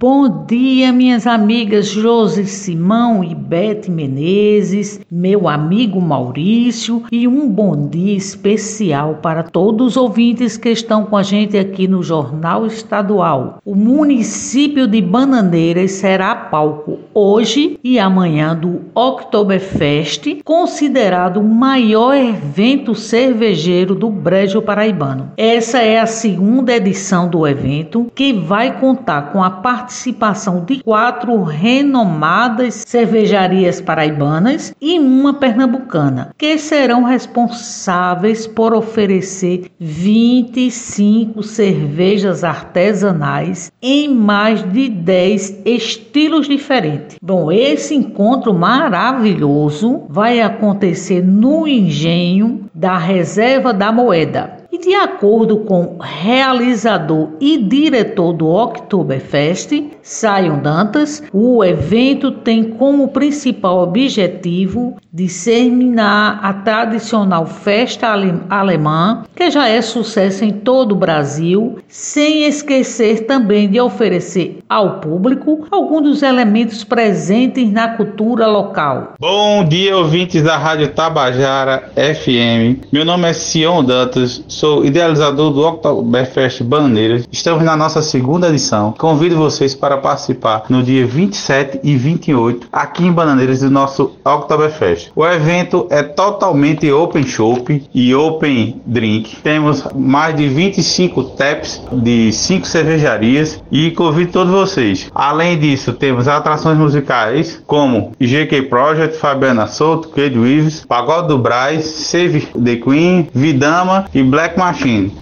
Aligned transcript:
Bom 0.00 0.44
dia, 0.46 0.92
minhas 0.92 1.26
amigas 1.26 1.88
Josi 1.88 2.46
Simão 2.46 3.24
e 3.24 3.34
Bete 3.34 3.90
Menezes, 3.90 5.00
meu 5.10 5.48
amigo 5.48 6.00
Maurício 6.00 7.02
e 7.10 7.26
um 7.26 7.48
bom 7.48 7.88
dia 7.88 8.16
especial 8.16 9.16
para 9.20 9.42
todos 9.42 9.88
os 9.88 9.96
ouvintes 9.96 10.56
que 10.56 10.68
estão 10.68 11.04
com 11.04 11.16
a 11.16 11.24
gente 11.24 11.58
aqui 11.58 11.88
no 11.88 12.00
Jornal 12.00 12.64
Estadual. 12.64 13.58
O 13.64 13.74
município 13.74 14.86
de 14.86 15.02
Bananeiras 15.02 15.90
será 15.90 16.32
palco 16.32 17.00
hoje 17.12 17.76
e 17.82 17.98
amanhã 17.98 18.54
do 18.54 18.82
Oktoberfest, 18.94 20.42
considerado 20.44 21.38
o 21.38 21.44
maior 21.44 22.14
evento 22.14 22.94
cervejeiro 22.94 23.96
do 23.96 24.08
Brejo 24.08 24.62
Paraibano. 24.62 25.32
Essa 25.36 25.78
é 25.78 25.98
a 25.98 26.06
segunda 26.06 26.72
edição 26.72 27.28
do 27.28 27.44
evento 27.44 28.06
que 28.14 28.32
vai 28.32 28.78
contar 28.78 29.32
com 29.32 29.42
a 29.42 29.50
participação 29.50 29.87
participação 29.88 30.64
de 30.66 30.82
quatro 30.82 31.42
renomadas 31.42 32.84
cervejarias 32.86 33.80
paraibanas 33.80 34.74
e 34.78 34.98
uma 34.98 35.32
pernambucana, 35.32 36.34
que 36.36 36.58
serão 36.58 37.04
responsáveis 37.04 38.46
por 38.46 38.74
oferecer 38.74 39.70
25 39.80 41.42
cervejas 41.42 42.44
artesanais 42.44 43.72
em 43.80 44.12
mais 44.12 44.62
de 44.70 44.90
10 44.90 45.62
estilos 45.64 46.46
diferentes. 46.46 47.16
Bom, 47.22 47.50
esse 47.50 47.94
encontro 47.94 48.52
maravilhoso 48.52 50.02
vai 50.10 50.42
acontecer 50.42 51.24
no 51.24 51.66
engenho 51.66 52.68
da 52.74 52.98
Reserva 52.98 53.72
da 53.72 53.90
Moeda 53.90 54.58
de 54.88 54.94
acordo 54.94 55.58
com 55.58 55.98
realizador 56.00 57.28
e 57.38 57.58
diretor 57.58 58.32
do 58.32 58.48
Oktoberfest, 58.48 59.70
Sion 60.02 60.60
Dantas, 60.62 61.22
o 61.30 61.62
evento 61.62 62.32
tem 62.32 62.64
como 62.64 63.08
principal 63.08 63.82
objetivo 63.82 64.96
disseminar 65.12 66.40
a 66.42 66.54
tradicional 66.54 67.44
festa 67.44 68.08
alemã, 68.48 69.24
que 69.34 69.50
já 69.50 69.68
é 69.68 69.82
sucesso 69.82 70.44
em 70.44 70.52
todo 70.52 70.92
o 70.92 70.96
Brasil, 70.96 71.78
sem 71.86 72.44
esquecer 72.44 73.26
também 73.26 73.68
de 73.68 73.78
oferecer 73.80 74.58
ao 74.68 75.00
público 75.00 75.66
alguns 75.70 76.02
dos 76.02 76.22
elementos 76.22 76.82
presentes 76.82 77.70
na 77.70 77.88
cultura 77.88 78.46
local. 78.46 79.14
Bom 79.18 79.64
dia, 79.64 79.96
ouvintes 79.96 80.42
da 80.42 80.56
Rádio 80.56 80.88
Tabajara 80.88 81.90
FM. 81.94 82.86
Meu 82.90 83.04
nome 83.04 83.28
é 83.28 83.32
Sion 83.34 83.84
Dantas 83.84 84.42
Sou 84.48 84.77
idealizador 84.84 85.52
do 85.52 85.60
Oktoberfest 85.60 86.62
Bananeiras. 86.62 87.28
Estamos 87.30 87.62
na 87.62 87.76
nossa 87.76 88.02
segunda 88.02 88.48
edição. 88.48 88.94
Convido 88.98 89.36
vocês 89.36 89.74
para 89.74 89.96
participar 89.98 90.64
no 90.68 90.82
dia 90.82 91.06
27 91.06 91.80
e 91.84 91.96
28 91.96 92.66
aqui 92.72 93.06
em 93.06 93.12
Bananeiras 93.12 93.60
do 93.60 93.70
nosso 93.70 94.12
Oktoberfest. 94.24 95.12
O 95.14 95.24
evento 95.24 95.86
é 95.90 96.02
totalmente 96.02 96.90
open 96.90 97.24
shop 97.26 97.82
e 97.94 98.14
open 98.14 98.80
drink. 98.84 99.36
Temos 99.36 99.84
mais 99.94 100.34
de 100.34 100.48
25 100.48 101.22
taps 101.24 101.80
de 101.92 102.32
5 102.32 102.66
cervejarias 102.66 103.62
e 103.70 103.90
convido 103.92 104.32
todos 104.32 104.52
vocês. 104.52 105.10
Além 105.14 105.58
disso, 105.58 105.92
temos 105.92 106.26
atrações 106.26 106.78
musicais 106.78 107.62
como 107.66 108.12
GK 108.18 108.62
Project, 108.62 109.18
Fabiana 109.18 109.66
Souto, 109.66 110.08
Kate 110.08 110.38
Weaves, 110.38 110.84
Pagode 110.84 111.28
do 111.28 111.38
Braz, 111.38 111.84
Save 111.84 112.48
the 112.64 112.76
Queen, 112.76 113.28
Vidama 113.32 114.06
e 114.14 114.22
Black 114.22 114.38
Black 114.38 114.56